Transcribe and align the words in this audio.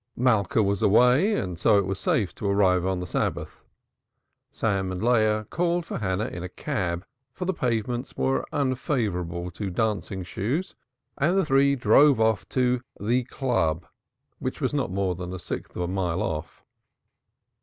Malka 0.15 0.63
was 0.63 0.81
away 0.81 1.35
and 1.35 1.59
so 1.59 1.77
it 1.77 1.85
was 1.85 1.99
safe 1.99 2.33
to 2.33 2.47
arrive 2.47 2.87
on 2.87 2.99
the 2.99 3.05
Sabbath. 3.05 3.63
Sam 4.51 4.91
and 4.91 4.99
Leah 5.03 5.45
called 5.51 5.85
for 5.85 5.99
Hannah 5.99 6.25
in 6.25 6.41
a 6.41 6.49
cab, 6.49 7.05
for 7.31 7.45
the 7.45 7.53
pavements 7.53 8.17
were 8.17 8.43
unfavorable 8.51 9.51
to 9.51 9.69
dancing 9.69 10.23
shoes, 10.23 10.73
and 11.19 11.37
the 11.37 11.45
three 11.45 11.75
drove 11.75 12.49
to 12.49 12.81
the 12.99 13.25
"Club," 13.25 13.85
which 14.39 14.59
was 14.59 14.73
not 14.73 14.89
a 14.89 15.37
sixth 15.37 15.75
of 15.75 15.83
a 15.83 15.87
mile 15.87 16.23
off. 16.23 16.63